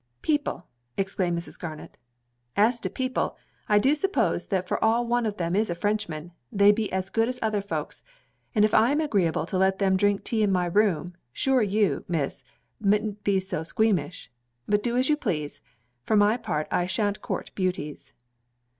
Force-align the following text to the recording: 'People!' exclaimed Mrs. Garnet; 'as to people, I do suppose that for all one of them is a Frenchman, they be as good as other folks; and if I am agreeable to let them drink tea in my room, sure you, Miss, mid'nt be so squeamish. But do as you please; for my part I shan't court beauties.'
'People!' 0.23 0.67
exclaimed 0.97 1.37
Mrs. 1.37 1.59
Garnet; 1.59 1.95
'as 2.55 2.79
to 2.79 2.89
people, 2.89 3.37
I 3.69 3.77
do 3.77 3.93
suppose 3.93 4.45
that 4.47 4.67
for 4.67 4.83
all 4.83 5.05
one 5.05 5.27
of 5.27 5.37
them 5.37 5.55
is 5.55 5.69
a 5.69 5.75
Frenchman, 5.75 6.31
they 6.51 6.71
be 6.71 6.91
as 6.91 7.11
good 7.11 7.29
as 7.29 7.37
other 7.43 7.61
folks; 7.61 8.01
and 8.55 8.65
if 8.65 8.73
I 8.73 8.91
am 8.93 8.99
agreeable 8.99 9.45
to 9.45 9.59
let 9.59 9.77
them 9.77 9.95
drink 9.95 10.23
tea 10.23 10.41
in 10.41 10.51
my 10.51 10.65
room, 10.65 11.13
sure 11.31 11.61
you, 11.61 12.03
Miss, 12.07 12.43
mid'nt 12.79 13.23
be 13.23 13.39
so 13.39 13.61
squeamish. 13.61 14.31
But 14.67 14.81
do 14.81 14.97
as 14.97 15.07
you 15.07 15.15
please; 15.17 15.61
for 16.03 16.15
my 16.15 16.35
part 16.35 16.67
I 16.71 16.87
shan't 16.87 17.21
court 17.21 17.51
beauties.' 17.53 18.15